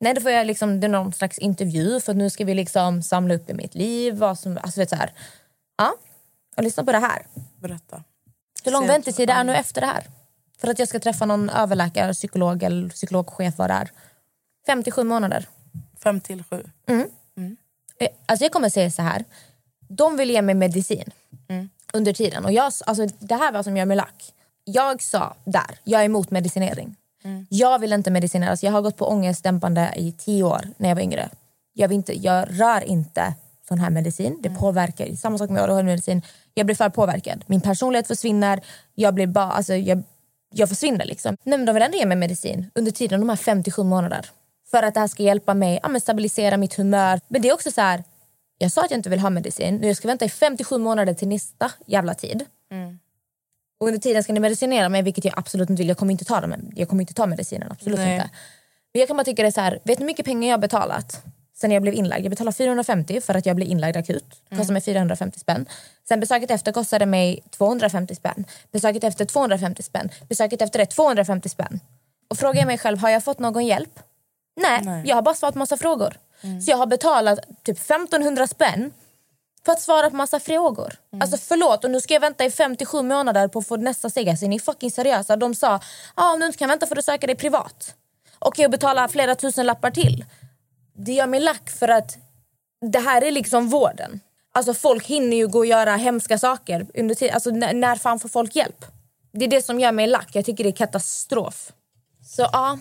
[0.00, 3.02] Nej, då får jag liksom, det är någon slags intervju för nu ska vi liksom
[3.02, 4.14] samla upp i mitt liv.
[4.14, 5.12] Vad som, alltså vet så här.
[5.78, 5.94] Ja,
[6.56, 7.26] och lyssna på det här.
[7.60, 8.02] Berätta.
[8.64, 10.04] Hur lång väntetid är nu efter det här?
[10.60, 13.90] För att jag ska träffa någon överläkare, psykolog eller psykologchef vad det är.
[14.66, 15.46] 57 månader.
[16.02, 16.64] Fem till sju.
[17.98, 19.24] Eh, Alltså jag kommer säga så här.
[19.88, 21.10] De vill ge mig medicin
[21.92, 22.44] under tiden.
[22.44, 24.32] Och jag, alltså det här var som gör mig lack.
[24.64, 26.96] Jag sa där, jag är emot medicinering.
[27.48, 28.62] Jag vill inte medicineras.
[28.62, 31.28] Jag har gått på ångestdämpande i tio år när jag var yngre.
[31.72, 33.34] Jag, vill inte, jag rör inte
[33.68, 34.38] sån här medicin.
[34.42, 35.16] Det påverkar.
[35.16, 36.22] Samma sak med ADHD-medicin.
[36.54, 37.44] Jag blir för påverkad.
[37.46, 38.60] Min personlighet försvinner.
[38.94, 40.02] Jag blir bara, alltså, jag,
[40.50, 41.36] jag försvinner liksom.
[41.42, 44.26] Nej, men de vill ändå ge mig medicin under tiden, de här 57 månader.
[44.70, 47.20] För att det här ska hjälpa mig ja, men stabilisera mitt humör.
[47.28, 48.04] Men det är också så här,
[48.58, 49.76] jag sa att jag inte vill ha medicin.
[49.76, 52.44] Nu jag ska vänta i 57 månader till nästa jävla tid.
[53.80, 55.88] Och under tiden ska ni medicinera mig, vilket jag absolut inte vill.
[55.88, 58.14] Jag kommer inte ta, dem, jag kommer inte ta medicinen, absolut Nej.
[58.14, 58.30] inte.
[58.92, 60.52] Men jag kan bara tycka det är så här, vet ni hur mycket pengar jag
[60.52, 61.22] har betalat
[61.60, 62.24] sen jag blev inlagd?
[62.24, 64.24] Jag betalade 450 för att jag blev inlagd akut.
[64.48, 65.66] Det kostade mig 450 spänn.
[66.08, 68.44] Sen besöket efter kostade mig 250 spänn.
[68.72, 70.10] Besöket efter 250 spänn.
[70.28, 71.80] Besöket efter det 250 spänn.
[72.28, 74.00] Och frågar jag mig själv, har jag fått någon hjälp?
[74.58, 76.16] Nej, jag har bara svarat massa frågor.
[76.40, 78.92] Så jag har betalat typ 1500 spänn
[79.64, 80.94] för att svara på massa frågor.
[81.20, 84.28] Alltså förlåt, och nu ska jag vänta i 57 månader på att få nästa steg.
[84.28, 85.36] Alltså, är ni fucking seriösa?
[85.36, 85.80] De sa,
[86.14, 87.94] ah, om du inte kan vänta får du söka dig privat.
[88.38, 90.24] Och jag betalar flera tusen lappar till.
[90.96, 92.18] Det gör mig lack för att
[92.80, 94.20] det här är liksom vården.
[94.52, 97.34] Alltså folk hinner ju gå och göra hemska saker under tiden.
[97.34, 98.84] Alltså när, fan får folk hjälp?
[99.32, 100.28] Det är det som gör mig lack.
[100.32, 101.72] Jag tycker det är katastrof.
[102.24, 102.78] Så ja,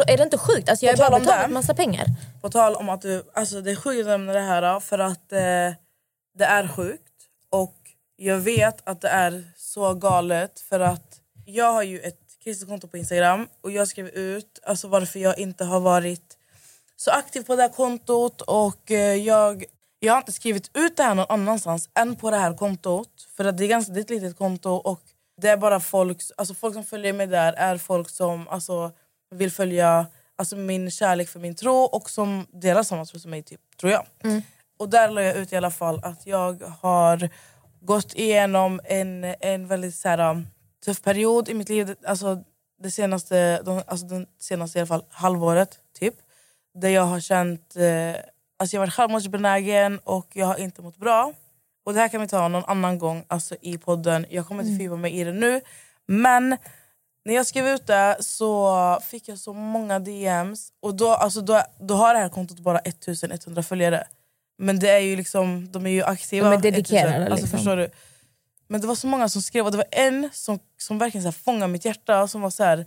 [0.00, 0.68] är det inte sjukt?
[0.68, 1.54] Alltså, jag har bara betalat det.
[1.54, 2.06] massa pengar.
[2.40, 5.32] På tal om att du, alltså det är sjukt att nämna det här för att
[5.32, 5.38] eh,
[6.34, 7.12] det är sjukt
[7.50, 7.74] och
[8.16, 12.88] jag vet att det är så galet för att jag har ju ett kristet konto
[12.88, 16.36] på Instagram och jag skrev ut alltså varför jag inte har varit
[16.96, 19.64] så aktiv på det här kontot och eh, jag,
[19.98, 23.44] jag har inte skrivit ut det här någon annanstans än på det här kontot för
[23.44, 25.00] att det är ganska det är ett litet konto och
[25.40, 28.90] det är bara folk, alltså folk som följer mig där är folk som alltså,
[29.32, 33.42] vill följa alltså, min kärlek för min tro och som delar samma tro som mig,
[33.42, 34.06] typ, tror jag.
[34.78, 37.28] Och där la jag ut i alla fall att jag har
[37.80, 40.46] gått igenom en, en väldigt så här, um,
[40.84, 41.94] tuff period i mitt liv.
[42.06, 42.44] Alltså,
[42.82, 46.14] det senaste, de, alltså den senaste i alla fall, halvåret, typ.
[46.74, 47.76] Där jag har känt...
[47.76, 48.14] Eh,
[48.58, 51.32] alltså jag har varit självmordsbenägen och jag har inte mått bra.
[51.84, 54.26] Och Det här kan vi ta någon annan gång alltså i podden.
[54.30, 55.60] Jag kommer inte fördjupa mig i det nu.
[56.06, 56.56] Men
[57.24, 60.72] när jag skrev ut det så fick jag så många DMs.
[60.80, 64.04] Och då, alltså då, då har det här kontot bara 1100 följare.
[64.58, 66.50] Men det är ju liksom, de är ju aktiva.
[66.50, 67.22] De är dedikerade, 1000.
[67.22, 67.58] Alltså, liksom.
[67.58, 67.90] förstår du?
[68.68, 71.26] Men det var så många som skrev och det var en som, som verkligen så
[71.26, 72.28] här fångade mitt hjärta.
[72.28, 72.86] Som var så här,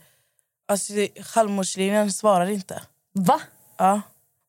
[0.67, 2.81] alltså, självmordslinjen svarar inte.
[3.13, 3.41] Va?
[3.77, 4.01] Ja.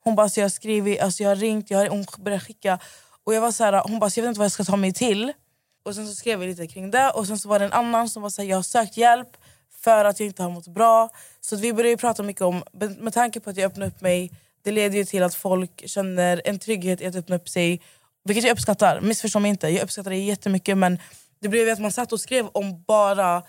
[0.05, 2.79] Hon bara, alltså, jag har skrivit, alltså, jag har ringt, jag har, hon började skicka.
[3.25, 4.77] Och jag var så här, hon bara, så jag vet inte vad jag ska ta
[4.77, 5.33] mig till.
[5.85, 7.11] Och sen så skrev vi lite kring det.
[7.11, 9.37] Och sen så var det en annan som var så här, jag har sökt hjälp
[9.87, 11.09] för att jag inte har mått bra.
[11.41, 12.63] Så vi började prata mycket om,
[12.99, 14.31] med tanke på att jag öppnade upp mig,
[14.65, 17.81] det leder ju till att folk känner en trygghet i att öppna upp sig.
[18.25, 19.69] Vilket jag uppskattar, missförstå mig inte.
[19.69, 20.99] Jag uppskattar det jättemycket men
[21.41, 23.43] det blev ju att man satt och skrev om bara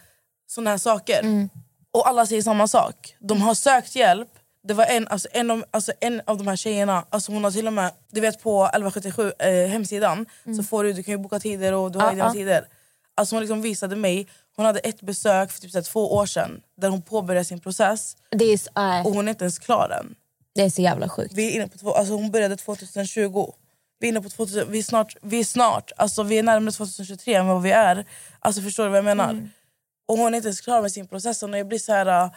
[0.48, 1.50] såna här saker.
[1.92, 3.16] Och alla säger samma sak.
[3.20, 4.30] De har sökt hjälp.
[4.68, 7.52] Det var en, alltså en, av, alltså en av de här tjejerna, alltså hon har
[7.52, 10.26] till och med, du vet på 1177 eh, hemsidan
[10.58, 12.34] så får du, du kan ju boka tider och du har Ja, dina ja.
[12.34, 12.68] tider.
[13.16, 16.26] Alltså hon liksom visade mig, hon hade ett besök för typ så här två år
[16.26, 19.60] sedan där hon påbörjade sin process Det är, så- äh, och hon är inte ens
[19.60, 20.16] klar än.
[20.56, 21.34] det är så jävla sjukt.
[21.34, 23.54] Vi är inne på två, alltså hon började 2020.
[24.00, 26.72] Vi är inne på 2000, vi är snart, vi är snart, alltså vi är närmare
[26.72, 28.06] 2023 än vad vi är.
[28.40, 29.50] Alltså förstår du vad jag menar?
[30.08, 32.24] Och hon är inte ens klar med sin process och jag blir så här...
[32.26, 32.32] äh,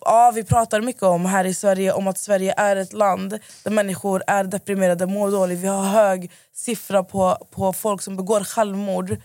[0.00, 3.70] Ja, vi pratar mycket om här i Sverige om att Sverige är ett land där
[3.70, 5.58] människor är deprimerade, mår dåligt.
[5.58, 9.16] Vi har hög siffra på, på folk som begår självmord.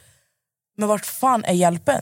[0.77, 2.01] Men vart fan är hjälpen?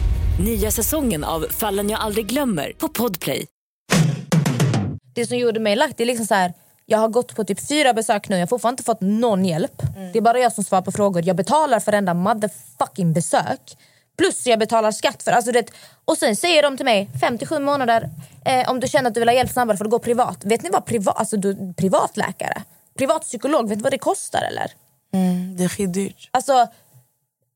[0.39, 3.45] Nya säsongen av Fallen jag aldrig glömmer på Podplay.
[5.15, 6.53] Det som gjorde mig lack, det är liksom så här.
[6.85, 9.81] Jag har gått på typ fyra besök nu, jag har fortfarande inte fått någon hjälp.
[10.13, 11.23] Det är bara jag som svarar på frågor.
[11.25, 13.77] Jag betalar för varenda motherfucking besök.
[14.17, 15.31] Plus jag betalar skatt för...
[15.31, 15.71] Alltså det,
[16.05, 18.09] och sen säger de till mig, 57 månader,
[18.45, 20.45] eh, om du känner att du vill ha hjälp snabbare får du gå privat.
[20.45, 22.63] Vet ni vad privat, alltså du, privatläkare,
[22.97, 24.71] privat psykolog, vet ni vad det kostar eller?
[25.13, 26.29] Mm, det är skitdyrt.
[26.31, 26.67] Alltså,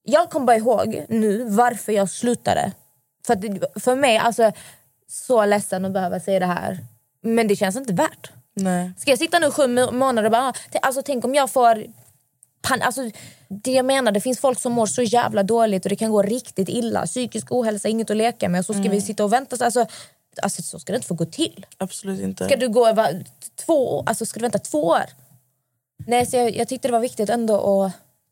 [0.05, 2.71] jag kommer bara ihåg nu varför jag slutade.
[3.27, 4.51] För, det- för mig, alltså,
[5.07, 6.79] så ledsen att behöva säga det här.
[7.21, 8.31] Men det känns inte värt.
[8.53, 8.91] Nej.
[8.97, 10.53] Ska jag sitta nu sju må- månader och bara...
[10.53, 11.83] t- Alltså, tänk om jag får...
[12.61, 13.01] Pan, alltså,
[13.49, 16.21] det jag menar, det finns folk som mår så jävla dåligt och det kan gå
[16.21, 17.05] riktigt illa.
[17.05, 18.65] Psykisk ohälsa, inget att leka med.
[18.65, 19.57] Så ska vi sitta och vänta.
[19.57, 19.85] Så, Alltså,
[20.41, 21.65] alltså, så ska det inte få gå till.
[21.77, 22.45] Absolut inte.
[22.45, 23.25] Ska du gå över
[23.65, 25.03] två, alltså, ska du vänta två år?
[26.07, 27.91] Nej, så jag, jag tyckte det var viktigt ändå att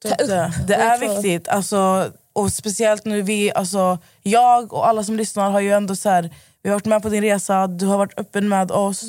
[0.09, 0.67] ta upp.
[0.67, 1.47] Det, är viktigt.
[1.47, 6.09] Alltså, och speciellt nu vi, alltså, jag och alla som lyssnar har ju ändå så
[6.09, 6.29] här,
[6.63, 9.03] vi har varit med på din resa, du har varit öppen med oss.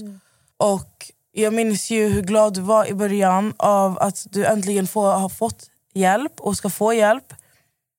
[0.56, 5.12] Och jag minns ju hur glad du var i början av att du äntligen får,
[5.12, 7.34] har fått hjälp och ska få hjälp.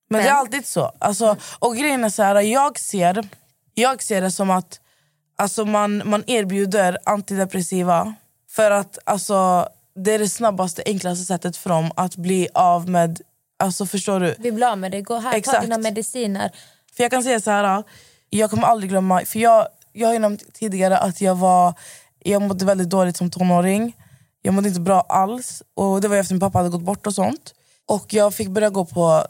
[0.10, 0.92] Men, det är alltid så.
[1.00, 3.28] Alltså, och grejen är så här, jag ser,
[3.74, 4.80] jag ser det som att
[5.36, 8.14] alltså man, man erbjuder antidepressiva
[8.50, 13.22] för att alltså, det är det snabbaste, enklaste sättet för dem att bli av med...
[13.60, 14.36] Alltså förstår du?
[14.40, 15.02] Vi blir av med det.
[15.02, 15.62] Gå här, ta Exakt.
[15.62, 16.52] dina mediciner.
[16.96, 17.84] För jag kan säga så här,
[18.30, 21.74] jag kommer aldrig glömma, för jag, jag har ju nämnt tidigare att jag var
[22.20, 23.96] jag mådde väldigt dåligt som tonåring.
[24.42, 25.64] Jag mådde inte bra alls.
[25.74, 27.54] Och Det var efter min pappa hade gått bort och sånt.
[27.86, 29.26] Och jag fick börja gå på,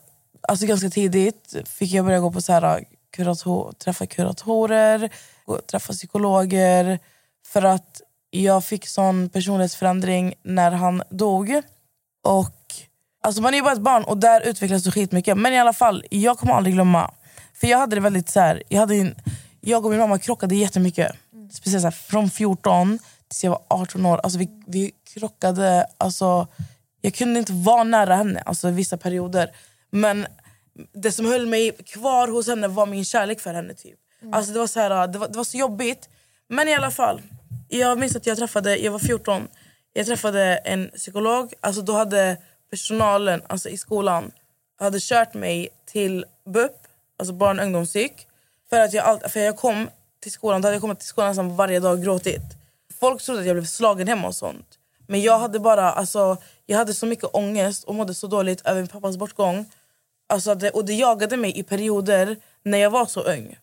[0.47, 5.09] alltså ganska tidigt fick jag börja gå på så här, kurator, träffa kuratorer,
[5.45, 6.99] gå- träffa psykologer.
[7.47, 8.01] För att
[8.43, 11.61] jag fick sån personlighetsförändring när han dog.
[12.23, 12.51] Och
[13.25, 15.37] Alltså man är ju bara ett barn och där utvecklas du skitmycket.
[15.37, 17.11] Men i alla fall, jag kommer aldrig glömma.
[17.53, 19.15] För jag hade det väldigt så här, jag, hade en,
[19.61, 21.11] jag och min mamma krockade jättemycket.
[21.51, 24.19] Speciellt så här, från 14 tills jag var 18 år.
[24.23, 26.47] Alltså vi, vi krockade, alltså,
[27.01, 29.51] jag kunde inte vara nära henne alltså, vissa perioder.
[29.91, 30.27] Men
[30.93, 33.73] det som höll mig kvar hos henne var min kärlek för henne.
[33.73, 33.99] Typ.
[34.31, 36.09] Alltså, det, var så här, det, var, det var så jobbigt.
[36.49, 37.21] Men i alla fall,
[37.67, 39.47] jag minns att jag träffade, jag var 14,
[39.93, 41.53] jag träffade en psykolog.
[41.61, 42.37] Alltså då hade
[42.69, 44.31] personalen alltså i skolan
[44.79, 46.71] hade kört mig till BUP,
[47.19, 48.27] alltså barn och ungdomspsyk.
[48.69, 51.29] För att jag, all, för jag kom till skolan, då hade jag kommit till skolan
[51.29, 52.41] nästan varje dag och gråtit.
[52.99, 54.79] Folk trodde att jag blev slagen hemma och sånt.
[55.07, 58.81] Men jag hade bara, alltså, jag hade så mycket ångest och mådde så dåligt över
[58.81, 59.65] min pappas bortgång.
[60.27, 63.57] Alltså det, och det jagade mig i perioder när jag var så ung.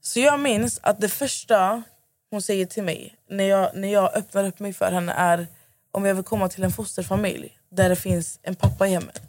[0.00, 1.82] Så jag minns att det första
[2.32, 5.46] hon säger till mig när jag, när jag öppnar upp mig för henne är
[5.90, 9.22] om jag vill komma till en fosterfamilj där det finns en pappa i hemmet.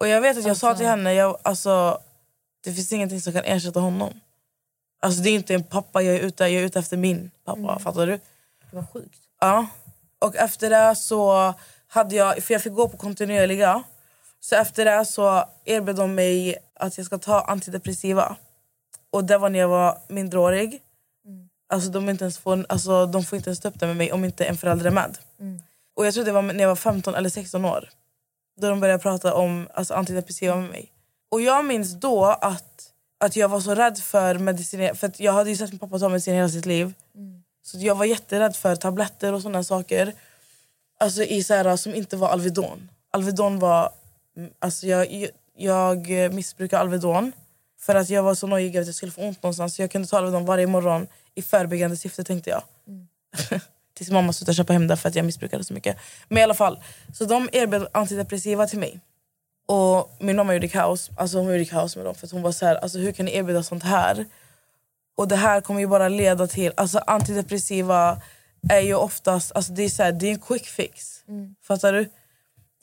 [0.00, 2.00] Och jag vet att jag sa till henne, jag, alltså,
[2.64, 4.20] det finns ingenting som kan ersätta honom.
[5.02, 7.78] Alltså det är inte en pappa jag är ute, jag är ute efter min pappa,
[7.78, 8.20] fattar du?
[8.70, 9.18] Det var sjukt.
[9.40, 9.66] Ja.
[10.18, 11.54] Och efter det så
[11.88, 13.82] hade jag, för jag fick gå på kontinuerliga.
[14.40, 18.36] Så efter det så erbjöd de mig att jag ska ta antidepressiva.
[19.10, 20.82] Och det var när jag var mindreårig.
[21.74, 24.12] Alltså de, inte ens får, alltså de får inte ens ta upp det med mig
[24.12, 25.18] om inte en förälder är med.
[25.96, 27.88] Och jag tror det var när jag var 15 eller 16 år.
[28.60, 30.92] Då de började prata om alltså, antidepressiva med mig.
[31.30, 34.94] Och jag minns då att, att jag var så rädd för medicin.
[34.94, 36.94] För jag hade ju sett min pappa ta medicin hela sitt liv.
[37.62, 40.12] Så jag var jätterädd för tabletter och sådana saker.
[41.00, 42.90] Alltså i så här, som inte var Alvedon.
[43.10, 43.90] Alvedon var...
[44.36, 47.32] mm, Alltså jag, jag missbrukade Alvedon.
[47.80, 49.74] För att jag var så nojig att jag skulle få ont någonstans.
[49.74, 52.62] Så jag kunde ta Alvedon varje morgon i förebyggande syfte tänkte jag.
[53.94, 55.96] Tills mamma slutade köpa hem det för att jag missbrukade så mycket.
[56.28, 59.00] Men i alla fall, så de erbjöd antidepressiva till mig.
[59.66, 61.10] Och min mamma gjorde kaos.
[61.16, 62.14] Alltså hon gjorde kaos med dem.
[62.14, 64.26] För att hon var så här, alltså hur kan ni erbjuda sånt här?
[65.16, 66.72] Och det här kommer ju bara leda till...
[66.76, 68.22] Alltså antidepressiva
[68.70, 69.52] är ju oftast...
[69.54, 71.24] Alltså det, är så här, det är en quick fix.
[71.62, 72.10] Fattar du?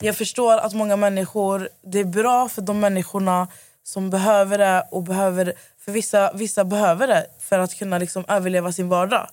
[0.02, 1.68] Jag förstår att många människor...
[1.82, 3.48] Det är bra för de människorna
[3.84, 4.86] som behöver det.
[4.90, 9.28] och behöver För vissa, vissa behöver det för att kunna liksom överleva sin vardag.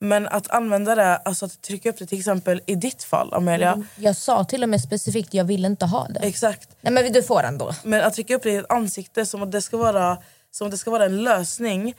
[0.00, 3.84] Men att använda det, alltså att trycka upp det till exempel i ditt fall Amelia.
[3.96, 6.20] Jag sa till och med specifikt jag vill inte ha det.
[6.20, 6.68] Exakt.
[6.80, 7.72] Nej men du får den då.
[7.82, 10.18] Men att trycka upp det i ett ansikte som att det ska vara,
[10.50, 11.94] som att det ska vara en lösning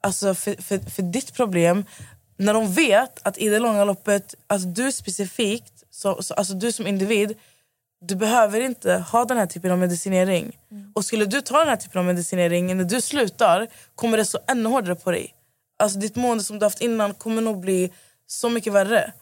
[0.00, 1.84] alltså för, för, för ditt problem.
[2.36, 6.72] När de vet att i det långa loppet, att du specifikt, så, så, alltså du
[6.72, 7.34] som individ,
[8.00, 10.58] du behöver inte ha den här typen av medicinering.
[10.94, 14.38] Och skulle du ta den här typen av medicinering när du slutar kommer det så
[14.46, 15.34] ännu hårdare på dig.
[15.78, 17.92] Alltså ditt mående som du haft innan kommer nog bli
[18.26, 19.12] så mycket värre.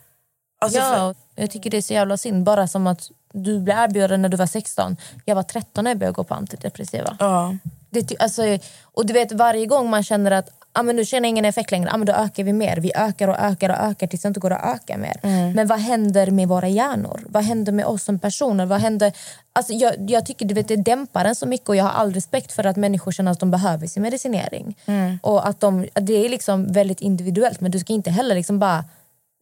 [0.60, 2.44] Alltså för- Ja, jag tycker det är så jävla synd.
[2.44, 4.96] Bara som att du blev erbjuden när du var 16.
[5.24, 7.16] Jag var 13 när jag började gå på antidepressiva.
[7.20, 7.56] ja.
[7.90, 8.42] Det, alltså,
[8.82, 11.70] och du vet varje gång man känner att ah, men nu känner jag ingen effekt
[11.70, 12.76] längre, ah, men då ökar vi mer.
[12.76, 15.20] Vi ökar och ökar och ökar tills det inte går att öka mer.
[15.54, 17.20] Men vad händer med våra hjärnor?
[17.28, 18.66] Vad händer med oss som personer?
[18.66, 19.12] Vad händer?
[19.52, 22.14] Alltså, jag, jag tycker du vet, det dämpar en så mycket och jag har all
[22.14, 24.76] respekt för att människor känner att de behöver sin medicinering.
[25.22, 28.84] Och att de, det är liksom väldigt individuellt men du ska inte heller liksom bara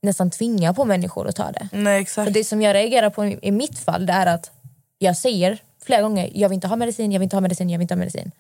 [0.03, 1.69] nästan tvinga på människor att ta det.
[1.73, 2.27] Nej exakt.
[2.27, 4.51] För det som jag reagerar på i i mitt fall det är att
[4.99, 7.79] jag säger flera gånger jag vill inte ha medicin, jag vill inte ha medicin, jag
[7.79, 8.31] vill inte ha medicin.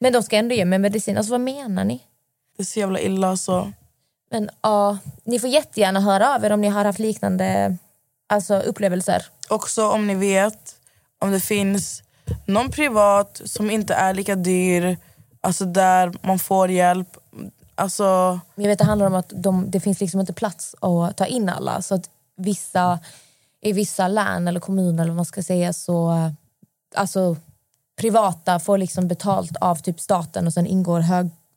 [0.00, 1.16] Men de ska ändå ge mig medicin.
[1.16, 2.00] Alltså vad menar ni?
[2.58, 3.72] Det är så jävla illa så.
[4.30, 7.76] Men ja, ni får jättegärna höra av er om ni har haft liknande
[8.26, 9.26] alltså, upplevelser.
[9.48, 10.76] Också om ni vet
[11.18, 12.02] om det finns
[12.46, 14.96] någon privat som inte är lika dyr,
[15.40, 17.16] alltså där man får hjälp.
[17.74, 21.26] Alltså, Jag vet det handlar om att de, det finns liksom inte plats att ta
[21.26, 21.82] in alla.
[21.82, 22.98] Så att vissa,
[23.60, 26.14] i vissa län eller kommuner eller vad man ska säga så
[26.94, 27.36] alltså
[28.00, 31.00] privata får liksom betalt av typ staten och sen ingår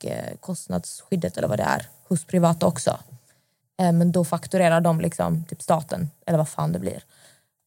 [0.10, 3.00] högkostnadsskyddet eller vad det är hos privata också.
[3.82, 7.04] Eh, Men då fakturerar de liksom typ staten eller vad fan det blir.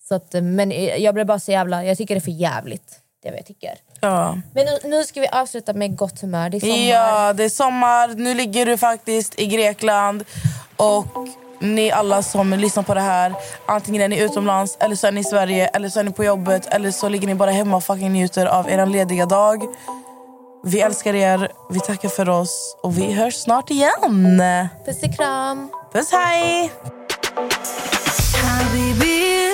[0.09, 0.71] Så att, eh, men
[1.03, 3.01] jag blir bara så jävla, jag tycker det är för jävligt.
[3.23, 3.79] Det är vad jag tycker.
[4.01, 4.39] Ja.
[4.55, 6.51] Men nu, nu ska vi avsluta med gott humör.
[6.51, 6.77] Det är sommar.
[6.77, 8.09] Ja, det är sommar.
[8.15, 10.25] Nu ligger du faktiskt i Grekland.
[10.77, 11.07] Och
[11.61, 13.35] ni alla som lyssnar på det här,
[13.67, 16.25] antingen är ni utomlands, eller så är ni i Sverige, eller så är ni på
[16.25, 19.63] jobbet, eller så ligger ni bara hemma och fucking njuter av er lediga dag.
[20.64, 24.42] Vi älskar er, vi tackar för oss och vi hörs snart igen.
[24.86, 25.70] Puss och kram.
[25.94, 26.72] Puss, hej!
[28.60, 29.54] حبيبي